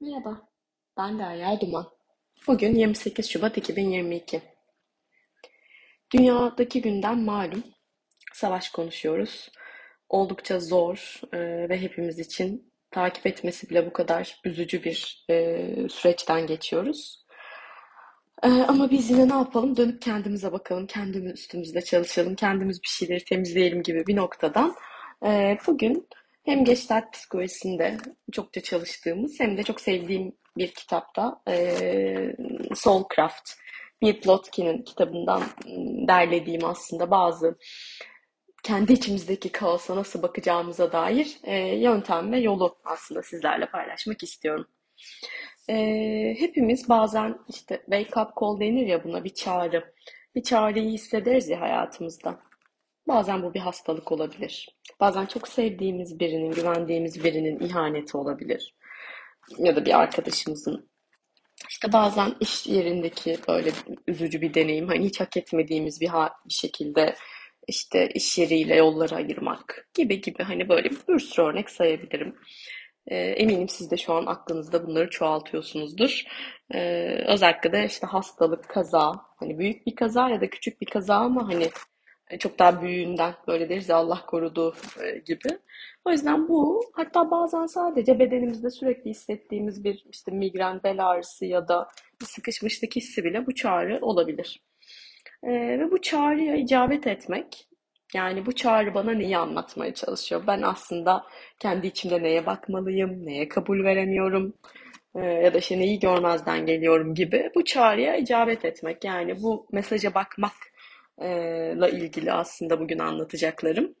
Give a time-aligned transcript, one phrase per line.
[0.00, 0.48] Merhaba,
[0.96, 1.86] ben Derya Duman.
[2.46, 4.42] Bugün 28 Şubat 2022.
[6.12, 7.64] Dünyadaki gündem malum.
[8.32, 9.48] Savaş konuşuyoruz.
[10.08, 11.38] Oldukça zor e,
[11.68, 17.26] ve hepimiz için takip etmesi bile bu kadar üzücü bir e, süreçten geçiyoruz.
[18.42, 19.76] E, ama biz yine ne yapalım?
[19.76, 24.74] Dönüp kendimize bakalım, kendimiz üstümüzde çalışalım, kendimiz bir şeyleri temizleyelim gibi bir noktadan.
[25.26, 26.08] E, bugün
[26.46, 27.96] hem Gestalt psikolojisinde
[28.32, 32.36] çokça çalıştığımız hem de çok sevdiğim bir kitapta e,
[32.74, 33.50] Soulcraft,
[34.02, 35.42] Bill Plotkin'in kitabından
[36.08, 37.58] derlediğim aslında bazı
[38.62, 44.66] kendi içimizdeki kaosa nasıl bakacağımıza dair e, yöntem ve yolu aslında sizlerle paylaşmak istiyorum.
[45.68, 45.76] E,
[46.38, 49.94] hepimiz bazen işte wake up call denir ya buna bir çağrı.
[50.34, 52.45] Bir çağrıyı hissederiz ya hayatımızda.
[53.08, 54.68] Bazen bu bir hastalık olabilir.
[55.00, 58.74] Bazen çok sevdiğimiz birinin, güvendiğimiz birinin ihaneti olabilir.
[59.58, 60.90] Ya da bir arkadaşımızın.
[61.68, 63.70] İşte bazen iş yerindeki böyle
[64.06, 66.10] üzücü bir deneyim, hani hiç hak etmediğimiz bir,
[66.48, 67.14] bir şekilde
[67.68, 72.36] işte iş yeriyle yolları ayırmak gibi gibi hani böyle bir sürü örnek sayabilirim.
[73.06, 76.22] Ee, eminim siz de şu an aklınızda bunları çoğaltıyorsunuzdur.
[76.74, 81.14] Ee, özellikle de işte hastalık, kaza, hani büyük bir kaza ya da küçük bir kaza
[81.16, 81.68] ama hani
[82.38, 85.58] çok daha büyüğünden böyle deriz Allah korudu e, gibi.
[86.04, 91.68] O yüzden bu hatta bazen sadece bedenimizde sürekli hissettiğimiz bir işte migren, bel ağrısı ya
[91.68, 91.88] da
[92.20, 94.62] bir sıkışmışlık hissi bile bu çağrı olabilir.
[95.42, 97.68] Ee, ve bu çağrıya icabet etmek
[98.14, 100.44] yani bu çağrı bana neyi anlatmaya çalışıyor?
[100.46, 101.24] Ben aslında
[101.58, 104.54] kendi içimde neye bakmalıyım, neye kabul veremiyorum
[105.14, 109.04] e, ya da işte neyi görmezden geliyorum gibi bu çağrıya icabet etmek.
[109.04, 110.52] Yani bu mesaja bakmak
[111.80, 113.94] la ilgili aslında bugün anlatacaklarım.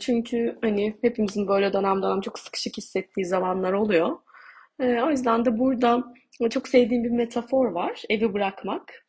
[0.00, 4.16] Çünkü hani hepimizin böyle dönem dönem çok sıkışık hissettiği zamanlar oluyor.
[4.80, 6.04] O yüzden de burada
[6.50, 8.02] çok sevdiğim bir metafor var.
[8.10, 9.06] Evi bırakmak.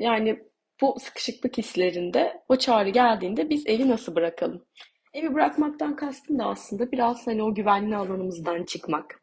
[0.00, 0.38] Yani
[0.80, 4.64] bu sıkışıklık hislerinde o çağrı geldiğinde biz evi nasıl bırakalım?
[5.14, 9.22] Evi bırakmaktan kastım da aslında biraz hani o güvenli alanımızdan çıkmak.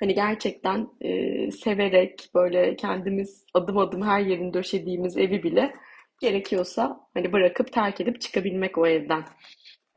[0.00, 5.74] Hani gerçekten e, severek böyle kendimiz adım adım her yerini döşediğimiz evi bile
[6.20, 9.24] Gerekiyorsa hani bırakıp terk edip çıkabilmek o evden.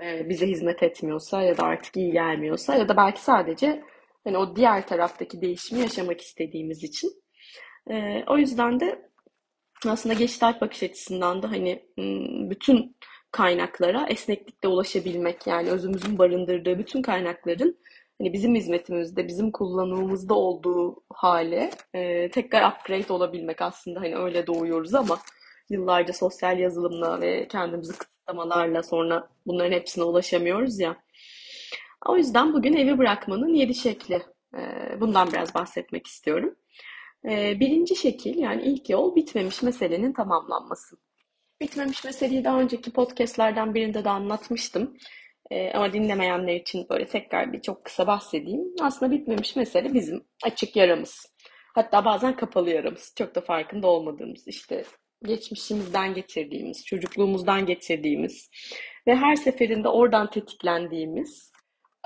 [0.03, 3.84] Ee, bize hizmet etmiyorsa ya da artık iyi gelmiyorsa ya da belki sadece
[4.23, 7.11] hani o diğer taraftaki değişimi yaşamak istediğimiz için.
[7.91, 9.09] Ee, o yüzden de
[9.88, 11.85] aslında geçit bakış açısından da hani
[12.50, 12.95] bütün
[13.31, 17.78] kaynaklara esneklikle ulaşabilmek yani özümüzün barındırdığı bütün kaynakların
[18.22, 24.94] hani bizim hizmetimizde, bizim kullanımımızda olduğu hale e, tekrar upgrade olabilmek aslında hani öyle doğuyoruz
[24.95, 25.19] ama
[25.69, 30.96] yıllarca sosyal yazılımla ve kendimizi kısıtlamalarla sonra bunların hepsine ulaşamıyoruz ya.
[32.06, 34.22] O yüzden bugün evi bırakmanın yedi şekli.
[34.57, 36.56] Ee, bundan biraz bahsetmek istiyorum.
[37.25, 40.97] Ee, birinci şekil yani ilk yol bitmemiş meselenin tamamlanması.
[41.62, 44.97] Bitmemiş meseleyi daha önceki podcastlerden birinde de anlatmıştım.
[45.52, 48.62] Ee, ama dinlemeyenler için böyle tekrar bir çok kısa bahsedeyim.
[48.81, 51.34] Aslında bitmemiş mesele bizim açık yaramız.
[51.75, 53.13] Hatta bazen kapalı yaramız.
[53.18, 54.84] Çok da farkında olmadığımız işte
[55.23, 58.50] geçmişimizden getirdiğimiz, çocukluğumuzdan getirdiğimiz
[59.07, 61.51] ve her seferinde oradan tetiklendiğimiz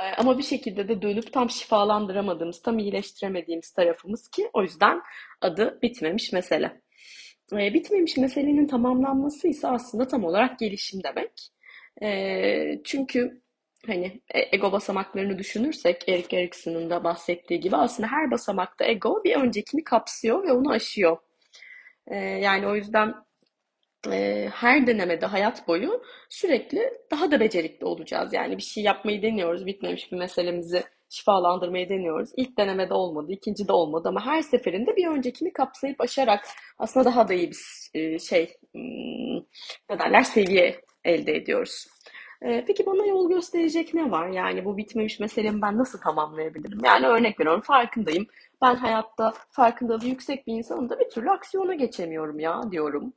[0.02, 5.02] e, ama bir şekilde de dönüp tam şifalandıramadığımız, tam iyileştiremediğimiz tarafımız ki o yüzden
[5.42, 6.82] adı bitmemiş mesele.
[7.54, 11.32] E, bitmemiş meselenin tamamlanması ise aslında tam olarak gelişim demek.
[12.02, 13.42] E, çünkü
[13.86, 19.84] hani ego basamaklarını düşünürsek Erik Erikson'un da bahsettiği gibi aslında her basamakta ego bir öncekini
[19.84, 21.18] kapsıyor ve onu aşıyor.
[22.08, 23.14] E, yani o yüzden
[24.12, 28.34] e, her denemede hayat boyu sürekli daha da becerikli olacağız.
[28.34, 32.30] Yani bir şey yapmayı deniyoruz, bitmemiş bir meselemizi şifalandırmayı deniyoruz.
[32.38, 36.46] İlk denemede olmadı, ikinci de olmadı ama her seferinde bir öncekini kapsayıp aşarak
[36.80, 37.58] aslında daha da iyi bir
[37.94, 39.38] e, şey, hmm,
[39.90, 41.86] ne derler, seviye elde ediyoruz.
[42.42, 44.30] E, peki bana yol gösterecek ne var?
[44.30, 46.80] Yani bu bitmemiş meselemi ben nasıl tamamlayabilirim?
[46.84, 48.28] Yani örnek veriyorum farkındayım.
[48.62, 53.14] Ben hayatta farkındalığı yüksek bir insanım da bir türlü aksiyona geçemiyorum ya diyorum.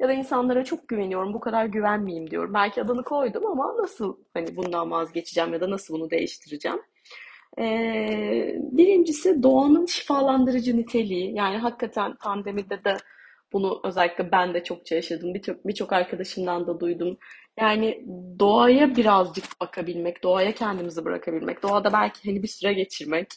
[0.00, 2.54] Ya da insanlara çok güveniyorum, bu kadar güvenmeyeyim diyorum.
[2.54, 6.78] Belki adını koydum ama nasıl hani bundan vazgeçeceğim ya da nasıl bunu değiştireceğim?
[7.58, 11.34] Ee, birincisi doğanın şifalandırıcı niteliği.
[11.34, 12.96] Yani hakikaten pandemide de
[13.52, 15.34] bunu özellikle ben de çokça yaşadım.
[15.34, 17.18] Birçok birçok arkadaşımdan da duydum.
[17.60, 18.06] Yani
[18.38, 23.28] doğaya birazcık bakabilmek, doğaya kendimizi bırakabilmek, doğada belki hani bir süre geçirmek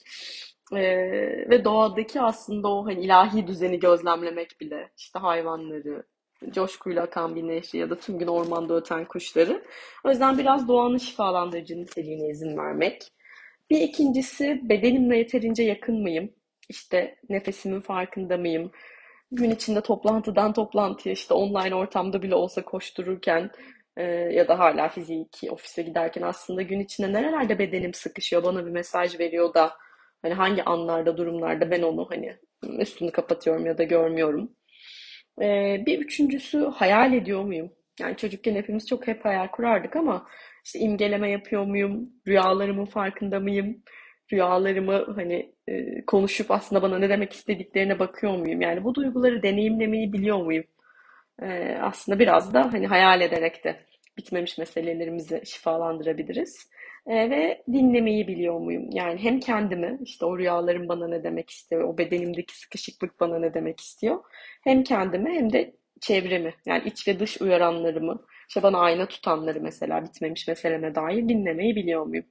[0.73, 6.03] ee, ve doğadaki aslında o hani ilahi düzeni gözlemlemek bile işte hayvanları,
[6.51, 9.63] coşkuyla akan bir nehri ya da tüm gün ormanda öten kuşları.
[10.03, 13.11] O yüzden biraz doğanın şifalandırıcı niteliğine izin vermek.
[13.69, 16.29] Bir ikincisi bedenimle yeterince yakın mıyım?
[16.69, 18.71] İşte nefesimin farkında mıyım?
[19.31, 23.51] Gün içinde toplantıdan toplantıya işte online ortamda bile olsa koştururken
[23.97, 28.71] e, ya da hala fiziki ofise giderken aslında gün içinde nerelerde bedenim sıkışıyor bana bir
[28.71, 29.73] mesaj veriyor da
[30.25, 32.35] hani hangi anlarda durumlarda ben onu hani
[32.79, 34.51] üstünü kapatıyorum ya da görmüyorum.
[35.41, 37.71] Ee, bir üçüncüsü hayal ediyor muyum?
[37.99, 40.27] Yani çocukken hepimiz çok hep hayal kurardık ama
[40.65, 42.09] işte imgeleme yapıyor muyum?
[42.27, 43.83] Rüyalarımın farkında mıyım?
[44.33, 48.61] Rüyalarımı hani e, konuşup aslında bana ne demek istediklerine bakıyor muyum?
[48.61, 50.63] Yani bu duyguları deneyimlemeyi biliyor muyum?
[51.41, 53.85] Ee, aslında biraz da hani hayal ederek de
[54.17, 56.69] bitmemiş meselelerimizi şifalandırabiliriz.
[57.07, 58.89] Ee, ve dinlemeyi biliyor muyum?
[58.93, 63.53] Yani hem kendimi, işte o rüyalarım bana ne demek istiyor, o bedenimdeki sıkışıklık bana ne
[63.53, 64.23] demek istiyor.
[64.63, 70.03] Hem kendimi hem de çevremi, yani iç ve dış uyaranlarımı, işte bana ayna tutanları mesela
[70.03, 72.25] bitmemiş meseleme dair dinlemeyi biliyor muyum?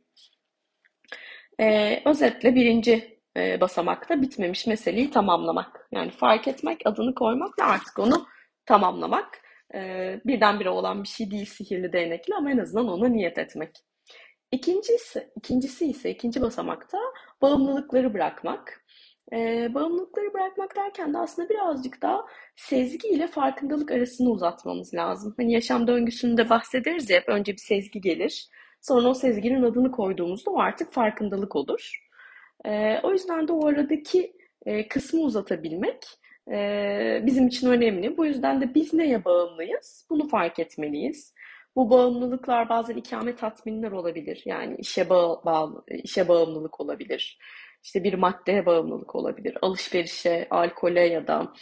[1.60, 5.88] Ee, özetle birinci e, basamakta bitmemiş meseleyi tamamlamak.
[5.92, 8.26] Yani fark etmek, adını koymak ve artık onu
[8.66, 9.40] tamamlamak.
[9.74, 13.70] Ee, birdenbire olan bir şey değil sihirli değnekli ama en azından ona niyet etmek.
[14.54, 16.98] İkincisi, ikincisi ise ikinci basamakta
[17.42, 18.84] bağımlılıkları bırakmak.
[19.32, 22.24] Ee, bağımlılıkları bırakmak derken de aslında birazcık daha
[22.56, 25.34] sezgi ile farkındalık arasını uzatmamız lazım.
[25.36, 28.48] Hani yaşam döngüsünde bahsederiz ya hep önce bir sezgi gelir.
[28.80, 32.00] Sonra o sezginin adını koyduğumuzda o artık farkındalık olur.
[32.64, 34.32] Ee, o yüzden de o aradaki
[34.66, 36.04] e, kısmı uzatabilmek
[36.52, 38.16] e, bizim için önemli.
[38.16, 40.06] Bu yüzden de biz neye bağımlıyız?
[40.10, 41.33] Bunu fark etmeliyiz.
[41.76, 44.42] Bu bağımlılıklar bazen ikame tatminler olabilir.
[44.44, 47.38] Yani işe bağ, bağlı, işe bağımlılık olabilir.
[47.82, 49.58] İşte bir maddeye bağımlılık olabilir.
[49.62, 51.52] Alışverişe, alkole ya da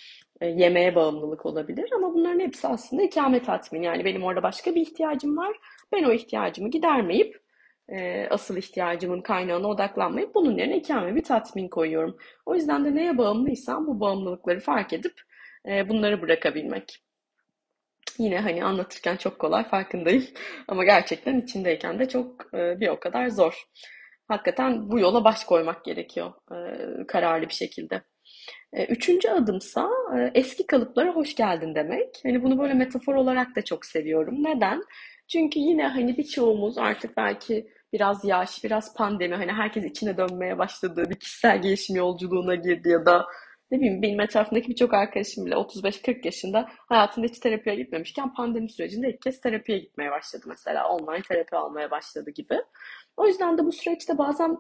[0.40, 1.90] e, yemeğe bağımlılık olabilir.
[1.96, 3.82] Ama bunların hepsi aslında ikame tatmin.
[3.82, 5.56] Yani benim orada başka bir ihtiyacım var.
[5.92, 7.42] Ben o ihtiyacımı gidermeyip
[7.88, 12.16] e, asıl ihtiyacımın kaynağına odaklanmayıp bunun yerine ikame bir tatmin koyuyorum.
[12.46, 15.14] O yüzden de neye bağımlıysam bu bağımlılıkları fark edip
[15.68, 17.02] e, bunları bırakabilmek.
[18.18, 20.24] Yine hani anlatırken çok kolay farkındayım
[20.68, 23.64] ama gerçekten içindeyken de çok e, bir o kadar zor.
[24.28, 26.56] Hakikaten bu yola baş koymak gerekiyor e,
[27.06, 28.02] kararlı bir şekilde.
[28.72, 29.90] E, üçüncü adımsa
[30.34, 32.20] eski kalıplara hoş geldin demek.
[32.22, 34.34] Hani bunu böyle metafor olarak da çok seviyorum.
[34.44, 34.82] Neden?
[35.28, 41.04] Çünkü yine hani birçoğumuz artık belki biraz yaş, biraz pandemi hani herkes içine dönmeye başladı,
[41.10, 43.26] bir kişisel gelişim yolculuğuna girdi ya da
[43.72, 49.08] ne bileyim benim etrafımdaki birçok arkadaşım bile 35-40 yaşında hayatında hiç terapiye gitmemişken pandemi sürecinde
[49.08, 50.88] ilk kez terapiye gitmeye başladı mesela.
[50.88, 52.54] Online terapi almaya başladı gibi.
[53.16, 54.56] O yüzden de bu süreçte bazen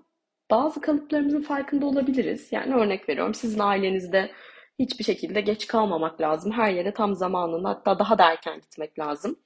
[0.50, 2.48] bazı kalıplarımızın farkında olabiliriz.
[2.52, 4.30] Yani örnek veriyorum sizin ailenizde
[4.78, 6.52] hiçbir şekilde geç kalmamak lazım.
[6.52, 9.38] Her yere tam zamanında hatta daha da erken gitmek lazım.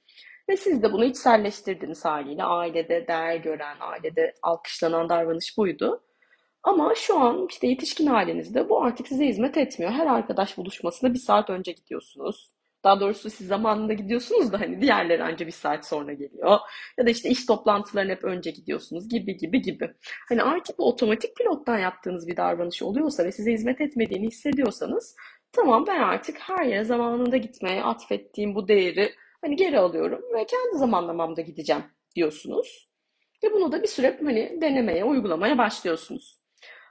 [0.49, 2.43] Ve siz de bunu içselleştirdiniz haliyle.
[2.43, 6.03] Ailede değer gören, ailede alkışlanan davranış buydu.
[6.63, 9.91] Ama şu an işte yetişkin halinizde bu artık size hizmet etmiyor.
[9.91, 12.57] Her arkadaş buluşmasına bir saat önce gidiyorsunuz.
[12.83, 16.59] Daha doğrusu siz zamanında gidiyorsunuz da hani diğerleri anca bir saat sonra geliyor.
[16.97, 19.93] Ya da işte iş toplantılarına hep önce gidiyorsunuz gibi gibi gibi.
[20.29, 25.15] Hani artık bu otomatik pilottan yaptığınız bir davranış oluyorsa ve size hizmet etmediğini hissediyorsanız
[25.51, 30.77] tamam ben artık her yere zamanında gitmeye atfettiğim bu değeri hani geri alıyorum ve kendi
[30.77, 31.83] zamanlamamda gideceğim
[32.15, 32.89] diyorsunuz.
[33.43, 36.46] Ve bunu da bir süre hani denemeye, uygulamaya başlıyorsunuz.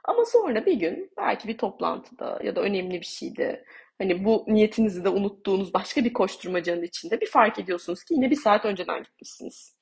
[0.07, 3.65] Ama sonra bir gün belki bir toplantıda ya da önemli bir şeyde
[3.97, 8.35] hani bu niyetinizi de unuttuğunuz başka bir koşturmacanın içinde bir fark ediyorsunuz ki yine bir
[8.35, 9.77] saat önceden gitmişsiniz.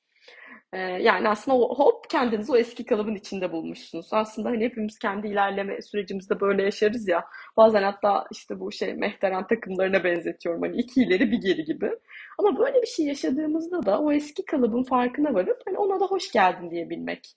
[0.72, 4.08] Ee, yani aslında o, hop kendinizi o eski kalıbın içinde bulmuşsunuz.
[4.12, 7.24] Aslında hani hepimiz kendi ilerleme sürecimizde böyle yaşarız ya.
[7.56, 10.62] Bazen hatta işte bu şey mehteren takımlarına benzetiyorum.
[10.62, 11.90] Hani iki ileri bir geri gibi.
[12.38, 16.32] Ama böyle bir şey yaşadığımızda da o eski kalıbın farkına varıp hani ona da hoş
[16.32, 17.36] geldin diyebilmek.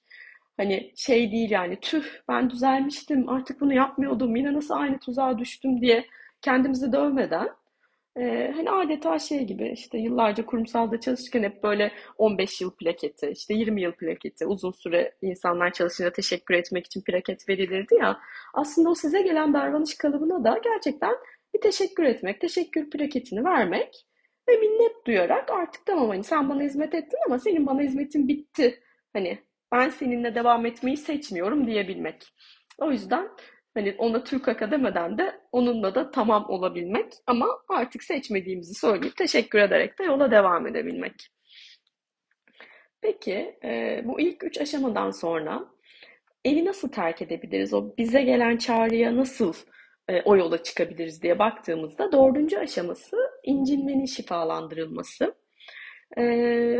[0.59, 5.81] Hani şey değil yani tüh ben düzelmiştim artık bunu yapmıyordum yine nasıl aynı tuzağa düştüm
[5.81, 6.05] diye
[6.41, 7.49] kendimizi dövmeden
[8.17, 13.53] ee, hani adeta şey gibi işte yıllarca kurumsalda çalışırken hep böyle 15 yıl plaketi, işte
[13.53, 18.19] 20 yıl plaketi, uzun süre insanlar çalışınca teşekkür etmek için plaket verilirdi ya.
[18.53, 21.15] Aslında o size gelen davranış kalıbına da gerçekten
[21.55, 24.05] bir teşekkür etmek, teşekkür plaketini vermek
[24.49, 28.79] ve minnet duyarak artık tamam hani sen bana hizmet ettin ama senin bana hizmetin bitti.
[29.13, 29.39] Hani
[29.71, 32.23] ben seninle devam etmeyi seçmiyorum diyebilmek.
[32.77, 33.29] O yüzden
[33.73, 39.59] Hani ona Türk Haka demeden de onunla da tamam olabilmek ama artık seçmediğimizi söyleyip teşekkür
[39.59, 41.13] ederek de yola devam edebilmek.
[43.01, 45.65] Peki e, bu ilk üç aşamadan sonra
[46.45, 47.73] evi nasıl terk edebiliriz?
[47.73, 49.53] O bize gelen çağrıya nasıl
[50.07, 55.35] e, o yola çıkabiliriz diye baktığımızda dördüncü aşaması incinmenin şifalandırılması.
[56.17, 56.21] E,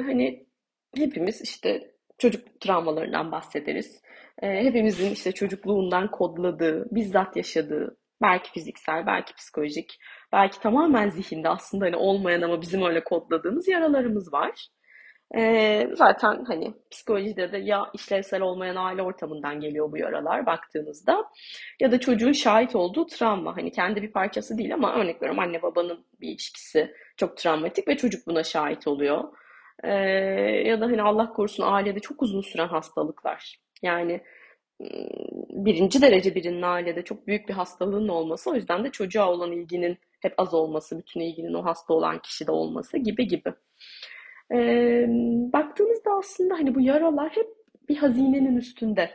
[0.05, 0.47] hani
[0.95, 4.01] hepimiz işte çocuk travmalarından bahsederiz.
[4.41, 9.99] e, hepimizin işte çocukluğundan kodladığı, bizzat yaşadığı, belki fiziksel, belki psikolojik,
[10.33, 14.69] belki tamamen zihinde aslında hani olmayan ama bizim öyle kodladığımız yaralarımız var.
[15.37, 21.25] Ee, zaten hani psikolojide de ya işlevsel olmayan aile ortamından geliyor bu yaralar baktığınızda
[21.79, 25.61] ya da çocuğun şahit olduğu travma hani kendi bir parçası değil ama örnek veriyorum anne
[25.61, 29.23] babanın bir ilişkisi çok travmatik ve çocuk buna şahit oluyor.
[29.83, 29.93] Ee,
[30.67, 33.59] ya da hani Allah korusun ailede çok uzun süren hastalıklar.
[33.81, 34.21] Yani
[35.49, 39.97] birinci derece birinin ailede çok büyük bir hastalığın olması o yüzden de çocuğa olan ilginin
[40.19, 43.53] hep az olması, bütün ilginin o hasta olan kişide olması gibi gibi.
[44.53, 45.05] Ee,
[45.53, 47.47] baktığımızda aslında hani bu yaralar hep
[47.89, 49.11] bir hazinenin üstünde.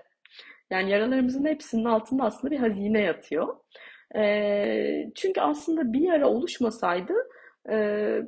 [0.71, 3.57] Yani yaralarımızın hepsinin altında aslında bir hazine yatıyor.
[4.17, 7.15] Ee, çünkü aslında bir yara oluşmasaydı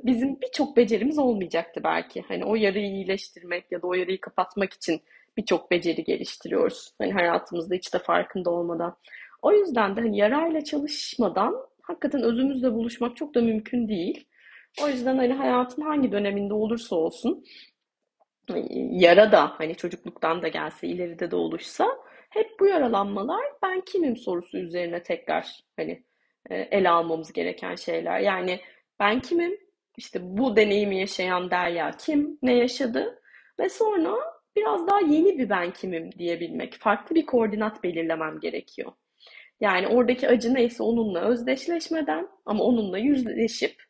[0.03, 2.21] bizim birçok becerimiz olmayacaktı belki.
[2.21, 5.01] Hani o yarayı iyileştirmek ya da o yarayı kapatmak için
[5.37, 6.93] birçok beceri geliştiriyoruz.
[6.97, 8.97] Hani hayatımızda hiç de farkında olmadan.
[9.41, 14.27] O yüzden de hani yarayla çalışmadan hakikaten özümüzle buluşmak çok da mümkün değil.
[14.83, 17.45] O yüzden hani hayatın hangi döneminde olursa olsun
[18.91, 21.87] yara da hani çocukluktan da gelse ileride de oluşsa
[22.29, 26.03] hep bu yaralanmalar ben kimim sorusu üzerine tekrar hani
[26.49, 28.19] ele almamız gereken şeyler.
[28.19, 28.59] Yani
[28.99, 29.57] ben kimim?
[29.97, 32.39] İşte bu deneyimi yaşayan Derya kim?
[32.41, 33.21] Ne yaşadı?
[33.59, 34.15] Ve sonra
[34.55, 36.77] biraz daha yeni bir ben kimim diyebilmek.
[36.79, 38.91] Farklı bir koordinat belirlemem gerekiyor.
[39.59, 43.83] Yani oradaki acı neyse onunla özdeşleşmeden ama onunla yüzleşip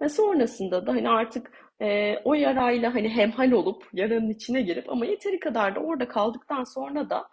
[0.00, 5.06] ve sonrasında da hani artık e, o yarayla hani hemhal olup yaranın içine girip ama
[5.06, 7.28] yeteri kadar da orada kaldıktan sonra da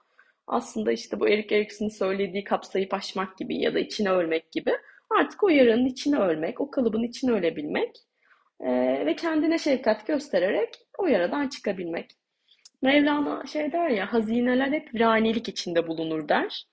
[0.47, 4.71] aslında işte bu Erik Erikson'un söylediği kapsayıp aşmak gibi ya da içine ölmek gibi
[5.09, 7.95] artık o yaranın içine ölmek, o kalıbın içine ölebilmek
[8.59, 8.69] e,
[9.05, 12.11] ve kendine şefkat göstererek o yaradan çıkabilmek.
[12.81, 16.67] Mevlana şey der ya hazineler hep viranilik içinde bulunur der.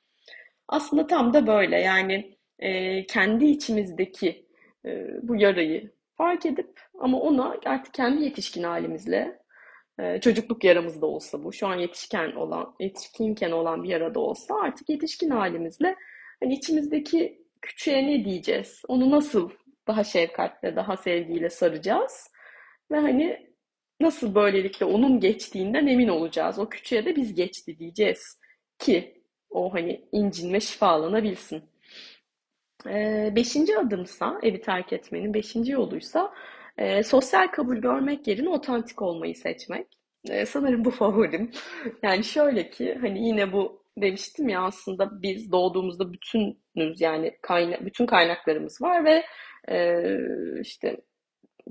[0.69, 4.47] Aslında tam da böyle yani e, kendi içimizdeki
[4.87, 9.39] e, bu yarayı fark edip ama ona artık kendi yetişkin halimizle
[9.99, 14.89] e, çocukluk yaramızda olsa bu şu an yetişken olan yetişkinken olan bir yarada olsa artık
[14.89, 15.97] yetişkin halimizle
[16.41, 18.83] hani içimizdeki küçüğe ne diyeceğiz?
[18.89, 19.51] Onu nasıl
[19.87, 22.31] daha şefkatle, daha sevgiyle saracağız?
[22.91, 23.55] Ve hani
[24.01, 26.59] nasıl böylelikle onun geçtiğinden emin olacağız?
[26.59, 28.39] O küçüğe de biz geçti diyeceğiz
[28.79, 31.63] ki o hani incinme şifalanabilsin.
[32.87, 36.35] Ee, beşinci adımsa, evi terk etmenin beşinci yoluysa
[36.79, 39.87] e, sosyal kabul görmek yerine otantik olmayı seçmek.
[40.29, 41.51] E, sanırım bu favorim.
[42.03, 48.07] Yani şöyle ki hani yine bu demiştim ya aslında biz doğduğumuzda bütünüz yani kayna bütün
[48.07, 49.25] kaynaklarımız var ve
[49.69, 50.07] e,
[50.61, 50.97] işte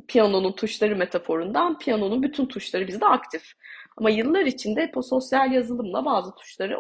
[0.08, 3.44] piyanonun tuşları metaforundan piyanonun bütün tuşları bizde aktif.
[3.98, 6.78] Ama yıllar içinde hep o sosyal yazılımla bazı tuşları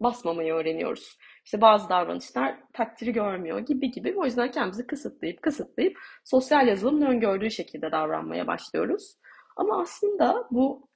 [0.00, 1.18] basmamayı öğreniyoruz.
[1.44, 4.14] İşte bazı davranışlar takdiri görmüyor gibi gibi.
[4.16, 9.14] O yüzden kendimizi kısıtlayıp kısıtlayıp sosyal yazılımın öngördüğü şekilde davranmaya başlıyoruz.
[9.56, 10.88] Ama aslında bu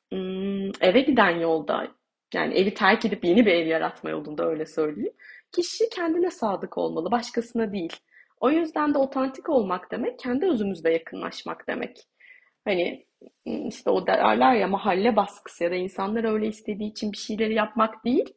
[0.81, 1.87] eve giden yolda
[2.35, 5.13] yani evi terk edip yeni bir ev yaratma yolunda öyle söyleyeyim.
[5.53, 7.97] Kişi kendine sadık olmalı, başkasına değil.
[8.41, 11.99] O yüzden de otantik olmak demek kendi özümüzle yakınlaşmak demek.
[12.65, 13.07] Hani
[13.45, 18.05] işte o derler ya mahalle baskısı ya da insanlar öyle istediği için bir şeyleri yapmak
[18.05, 18.35] değil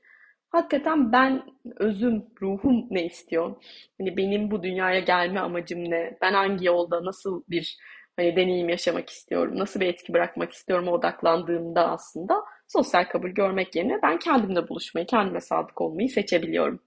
[0.51, 1.43] hakikaten ben
[1.77, 3.55] özüm, ruhum ne istiyor?
[3.99, 6.17] Hani benim bu dünyaya gelme amacım ne?
[6.21, 7.77] Ben hangi yolda nasıl bir
[8.15, 9.53] hani deneyim yaşamak istiyorum?
[9.59, 15.41] Nasıl bir etki bırakmak istiyorum odaklandığımda aslında sosyal kabul görmek yerine ben kendimle buluşmayı, kendime
[15.41, 16.79] sadık olmayı seçebiliyorum.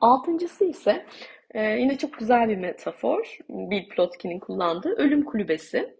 [0.00, 1.06] Altıncısı ise
[1.54, 3.38] e, yine çok güzel bir metafor.
[3.48, 5.96] Bill Plotkin'in kullandığı ölüm kulübesi.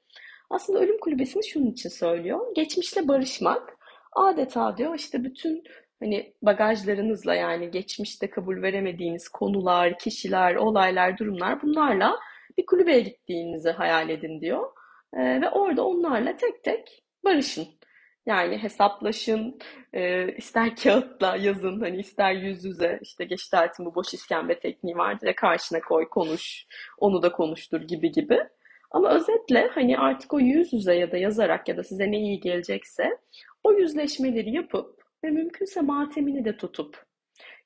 [0.50, 2.54] Aslında ölüm kulübesini şunun için söylüyor.
[2.56, 3.78] Geçmişle barışmak
[4.12, 5.64] adeta diyor işte bütün
[6.00, 12.18] hani bagajlarınızla yani geçmişte kabul veremediğiniz konular, kişiler, olaylar, durumlar bunlarla
[12.58, 14.70] bir kulübeye gittiğinizi hayal edin diyor.
[15.16, 17.66] Ee, ve orada onlarla tek tek barışın.
[18.26, 19.58] Yani hesaplaşın,
[19.92, 25.26] e, ister kağıtla yazın, hani ister yüz yüze, işte geçit artımı boş iskembe tekniği vardır
[25.26, 26.66] ya karşına koy, konuş,
[26.98, 28.40] onu da konuştur gibi gibi.
[28.90, 32.40] Ama özetle hani artık o yüz yüze ya da yazarak ya da size ne iyi
[32.40, 33.18] gelecekse
[33.64, 37.04] o yüzleşmeleri yapıp ve mümkünse matemini de tutup.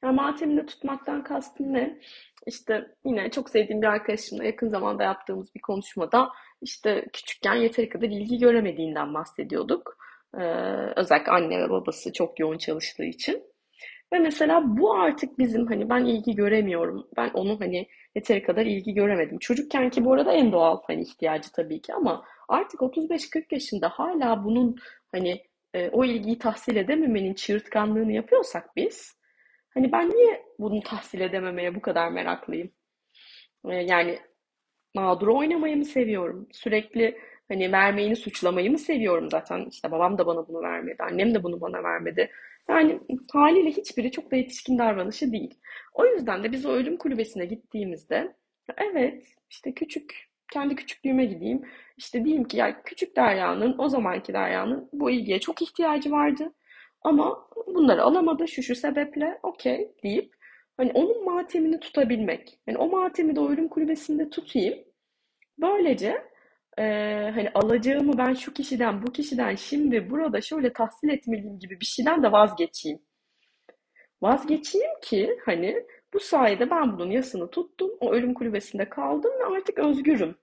[0.02, 1.98] Yani matemini tutmaktan kastım ne?
[2.46, 6.30] İşte yine çok sevdiğim bir arkadaşımla yakın zamanda yaptığımız bir konuşmada
[6.62, 9.97] işte küçükken yeteri kadar ilgi göremediğinden bahsediyorduk.
[10.34, 10.42] Ee,
[10.96, 13.42] özellikle anne ve babası çok yoğun çalıştığı için.
[14.12, 17.08] Ve mesela bu artık bizim hani ben ilgi göremiyorum.
[17.16, 19.38] Ben onu hani yeteri kadar ilgi göremedim.
[19.38, 24.44] Çocukken ki bu arada en doğal hani ihtiyacı tabii ki ama artık 35-40 yaşında hala
[24.44, 24.76] bunun
[25.12, 25.42] hani
[25.74, 29.18] e, o ilgiyi tahsil edememenin çığırtkanlığını yapıyorsak biz,
[29.74, 32.70] hani ben niye bunu tahsil edememeye bu kadar meraklıyım?
[33.68, 34.18] E, yani
[34.94, 36.48] mağdur oynamayı mı seviyorum?
[36.52, 39.66] Sürekli hani vermeyini suçlamayı mı seviyorum zaten?
[39.70, 42.30] İşte babam da bana bunu vermedi, annem de bunu bana vermedi.
[42.68, 43.00] Yani
[43.32, 45.54] haliyle hiçbiri çok da yetişkin davranışı değil.
[45.94, 48.34] O yüzden de biz o ölüm kulübesine gittiğimizde
[48.76, 51.62] evet işte küçük kendi küçüklüğüme gideyim.
[51.96, 56.52] İşte diyeyim ki ya küçük Derya'nın o zamanki Derya'nın bu ilgiye çok ihtiyacı vardı.
[57.02, 60.34] Ama bunları alamadı şu şu sebeple okey deyip
[60.76, 62.60] hani onun matemini tutabilmek.
[62.66, 64.78] Yani o matemi de o ölüm kulübesinde tutayım.
[65.58, 66.22] Böylece
[66.78, 71.86] eee, hani alacağımı ben şu kişiden bu kişiden şimdi burada şöyle tahsil etmeliyim gibi bir
[71.86, 73.00] şeyden de vazgeçeyim.
[74.22, 77.90] Vazgeçeyim ki hani bu sayede ben bunun yasını tuttum.
[78.00, 80.36] O ölüm kulübesinde kaldım ve artık özgürüm.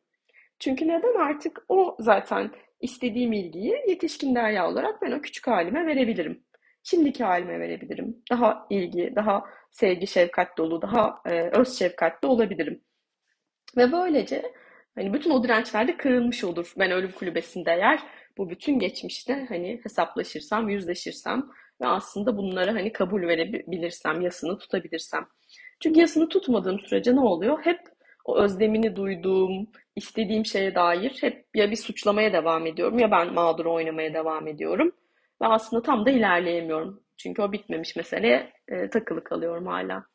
[0.59, 2.51] Çünkü neden artık o zaten
[2.81, 6.43] istediğim ilgiyi yetişkin Derya olarak ben o küçük halime verebilirim.
[6.83, 8.17] Şimdiki halime verebilirim.
[8.31, 12.81] Daha ilgi, daha sevgi, şefkat dolu, daha e, öz şefkatli olabilirim.
[13.77, 14.53] Ve böylece
[14.95, 16.73] hani bütün o dirençler de kırılmış olur.
[16.79, 17.99] Ben ölüm kulübesinde eğer
[18.37, 21.49] bu bütün geçmişte hani hesaplaşırsam, yüzleşirsem
[21.81, 25.27] ve aslında bunlara hani kabul verebilirsem, yasını tutabilirsem.
[25.83, 27.59] Çünkü yasını tutmadığım sürece ne oluyor?
[27.63, 27.79] Hep
[28.25, 33.65] o özlemini duyduğum, istediğim şeye dair hep ya bir suçlamaya devam ediyorum ya ben mağdur
[33.65, 34.91] oynamaya devam ediyorum.
[35.41, 37.03] Ve aslında tam da ilerleyemiyorum.
[37.17, 40.05] Çünkü o bitmemiş meseleye e, takılı kalıyorum hala.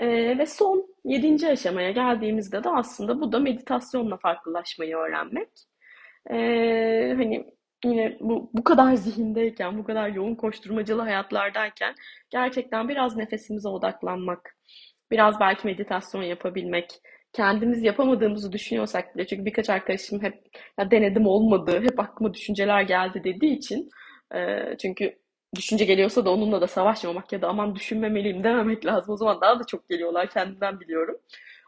[0.00, 5.48] E, ve son yedinci aşamaya geldiğimizde de aslında bu da meditasyonla farklılaşmayı öğrenmek.
[6.30, 6.36] E,
[7.16, 7.46] hani
[7.84, 11.94] yine bu, bu kadar zihindeyken, bu kadar yoğun koşturmacalı hayatlardayken
[12.30, 14.56] gerçekten biraz nefesimize odaklanmak,
[15.10, 16.90] biraz belki meditasyon yapabilmek,
[17.32, 20.34] kendimiz yapamadığımızı düşünüyorsak bile çünkü birkaç arkadaşım hep
[20.78, 23.88] ya denedim olmadı, hep aklıma düşünceler geldi dediği için
[24.34, 24.38] e,
[24.82, 25.18] çünkü
[25.56, 29.14] düşünce geliyorsa da onunla da savaşmamak ya da aman düşünmemeliyim dememek lazım.
[29.14, 31.18] O zaman daha da çok geliyorlar kendimden biliyorum.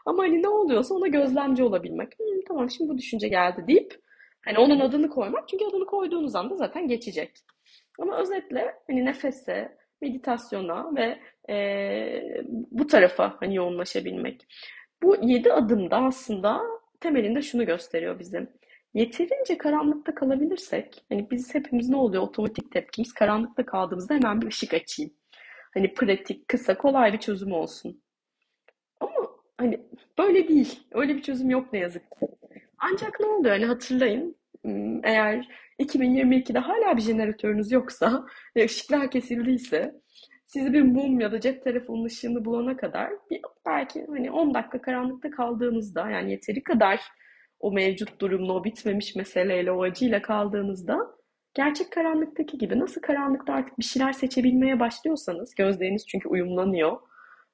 [0.05, 2.19] Ama hani ne oluyorsa ona gözlemci olabilmek.
[2.19, 3.99] "Hmm, tamam şimdi bu düşünce geldi deyip
[4.45, 5.47] hani onun adını koymak.
[5.49, 7.31] Çünkü adını koyduğunuz anda zaten geçecek.
[7.99, 11.19] Ama özetle hani nefese, meditasyona ve
[11.53, 11.55] e,
[12.71, 14.47] bu tarafa hani yoğunlaşabilmek.
[15.03, 16.61] Bu yedi adımda aslında
[17.01, 18.49] temelinde şunu gösteriyor bizim.
[18.93, 24.73] Yeterince karanlıkta kalabilirsek, hani biz hepimiz ne oluyor otomatik tepkimiz karanlıkta kaldığımızda hemen bir ışık
[24.73, 25.13] açayım.
[25.73, 28.01] Hani pratik, kısa, kolay bir çözüm olsun.
[28.99, 29.85] Ama hani
[30.17, 30.79] böyle değil.
[30.91, 32.27] Öyle bir çözüm yok ne yazık ki.
[32.77, 33.55] Ancak ne oluyor?
[33.55, 34.35] Hani hatırlayın.
[35.03, 35.47] Eğer
[35.79, 38.25] 2022'de hala bir jeneratörünüz yoksa
[38.55, 40.01] ve ışıklar kesildiyse
[40.47, 44.81] sizi bir mum ya da cep telefonunun ışığını bulana kadar bir, belki hani 10 dakika
[44.81, 47.01] karanlıkta kaldığınızda yani yeteri kadar
[47.63, 50.97] o mevcut durumla, o bitmemiş meseleyle, o acıyla kaldığınızda
[51.53, 56.97] gerçek karanlıktaki gibi nasıl karanlıkta artık bir şeyler seçebilmeye başlıyorsanız gözleriniz çünkü uyumlanıyor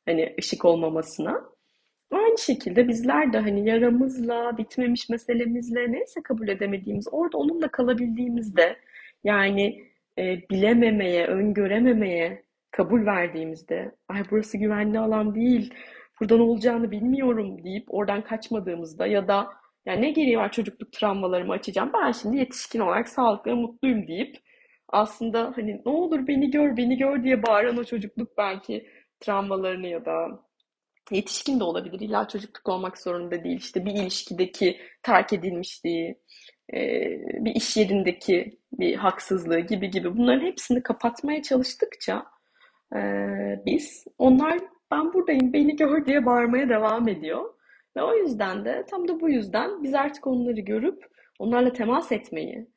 [0.05, 1.41] hani ışık olmamasına.
[2.11, 8.77] Aynı şekilde bizler de hani yaramızla, bitmemiş meselemizle neyse kabul edemediğimiz, orada onunla kalabildiğimizde
[9.23, 9.83] yani
[10.19, 15.73] e, bilememeye, öngörememeye kabul verdiğimizde, ay burası güvenli alan değil,
[16.19, 21.53] burada ne olacağını bilmiyorum deyip oradan kaçmadığımızda ya da yani ne gereği var çocukluk travmalarımı
[21.53, 24.37] açacağım, ben şimdi yetişkin olarak sağlıklı ve mutluyum deyip
[24.89, 28.87] aslında hani ne olur beni gör, beni gör diye bağıran o çocukluk belki
[29.19, 30.39] travmalarını ya da
[31.11, 31.99] Yetişkin de olabilir.
[31.99, 33.57] İlla çocukluk olmak zorunda değil.
[33.57, 36.19] İşte bir ilişkideki terk edilmişliği,
[37.39, 42.25] bir iş yerindeki bir haksızlığı gibi gibi bunların hepsini kapatmaya çalıştıkça
[43.65, 44.59] biz onlar
[44.91, 47.53] ben buradayım beni gör diye bağırmaya devam ediyor.
[47.97, 51.05] Ve o yüzden de tam da bu yüzden biz artık onları görüp
[51.39, 52.67] onlarla temas etmeyi,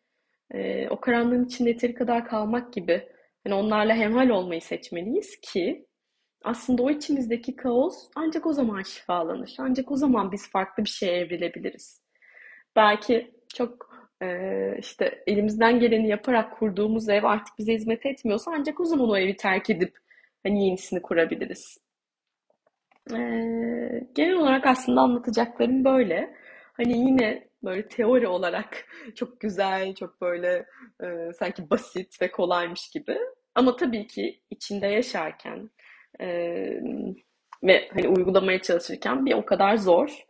[0.50, 3.08] e, o karanlığın içinde yeteri kadar kalmak gibi
[3.44, 5.86] hani onlarla hemhal olmayı seçmeliyiz ki
[6.44, 9.54] aslında o içimizdeki kaos ancak o zaman şifalanır.
[9.58, 12.02] Ancak o zaman biz farklı bir şeye evrilebiliriz.
[12.76, 14.26] Belki çok e,
[14.78, 19.36] işte elimizden geleni yaparak kurduğumuz ev artık bize hizmet etmiyorsa ancak o zaman o evi
[19.36, 19.98] terk edip
[20.42, 21.78] hani yenisini kurabiliriz.
[23.10, 23.16] E,
[24.14, 26.34] genel olarak aslında anlatacaklarım böyle.
[26.72, 30.66] Hani yine böyle teori olarak çok güzel, çok böyle
[31.02, 33.18] e, sanki basit ve kolaymış gibi.
[33.54, 35.70] Ama tabii ki içinde yaşarken
[36.20, 36.80] ee,
[37.62, 40.24] ve hani uygulamaya çalışırken bir o kadar zor.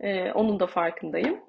[0.00, 1.40] Ee, onun da farkındayım.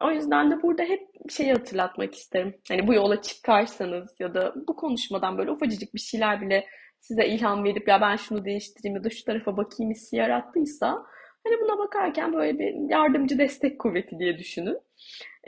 [0.00, 2.54] O yüzden de burada hep şeyi hatırlatmak isterim.
[2.68, 6.66] Hani bu yola çıkarsanız ya da bu konuşmadan böyle ufacık bir şeyler bile
[7.06, 11.06] size ilham verip ya ben şunu değiştireyim ya da şu tarafa bakayım hissi yarattıysa
[11.44, 14.78] hani buna bakarken böyle bir yardımcı destek kuvveti diye düşünün.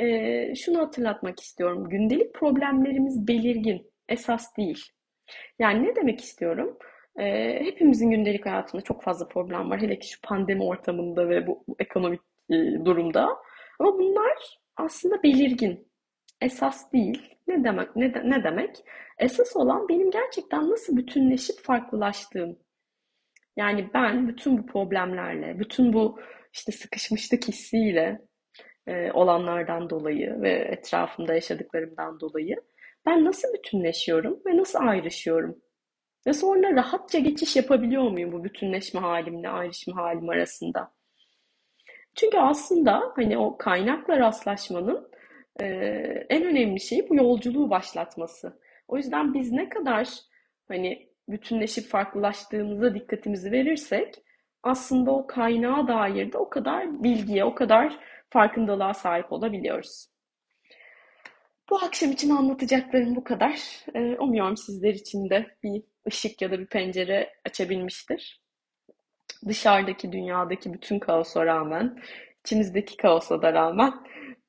[0.01, 1.89] Ee, şunu hatırlatmak istiyorum.
[1.89, 3.91] Gündelik problemlerimiz belirgin.
[4.09, 4.85] esas değil.
[5.59, 6.79] Yani ne demek istiyorum?
[7.19, 9.83] Ee, hepimizin gündelik hayatında çok fazla problem var.
[9.83, 13.29] Hele ki şu pandemi ortamında ve bu, bu ekonomik e, durumda.
[13.79, 15.88] Ama bunlar aslında belirgin.
[16.41, 17.35] Esas değil.
[17.49, 17.97] Ne demek?
[17.97, 18.77] Ne, de- ne demek?
[19.19, 22.59] Esas olan benim gerçekten nasıl bütünleşip farklılaştığım.
[23.57, 26.21] Yani ben bütün bu problemlerle, bütün bu
[26.53, 28.21] işte sıkışmışlık hissiyle
[28.87, 32.57] e, olanlardan dolayı ve etrafımda yaşadıklarımdan dolayı
[33.07, 35.59] ben nasıl bütünleşiyorum ve nasıl ayrışıyorum?
[36.27, 40.93] Ve sonra rahatça geçiş yapabiliyor muyum bu bütünleşme halimle ayrışma halim arasında?
[42.15, 45.11] Çünkü aslında hani o kaynakla rastlaşmanın
[45.61, 45.67] e,
[46.31, 48.61] en önemli şeyi bu yolculuğu başlatması.
[48.89, 50.09] O yüzden biz ne kadar
[50.69, 54.15] hani bütünleşip farklılaştığımıza dikkatimizi verirsek
[54.63, 57.99] aslında o kaynağa dair de o kadar bilgiye, o kadar
[58.31, 60.09] farkındalığa sahip olabiliyoruz.
[61.71, 63.61] Bu akşam için anlatacaklarım bu kadar.
[63.95, 68.41] Ee, umuyorum sizler için de bir ışık ya da bir pencere açabilmiştir.
[69.49, 71.99] Dışarıdaki dünyadaki bütün kaosa rağmen,
[72.45, 73.93] içimizdeki kaosa da rağmen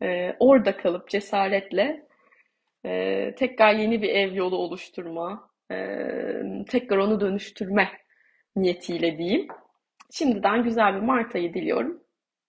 [0.03, 2.07] e, orada kalıp cesaretle
[2.85, 5.75] e, tekrar yeni bir ev yolu oluşturma, e,
[6.69, 7.89] tekrar onu dönüştürme
[8.55, 9.47] niyetiyle diyeyim.
[10.11, 12.03] Şimdiden güzel bir Mart ayı diliyorum.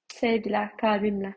[0.09, 1.35] Sevgiler kalbimle.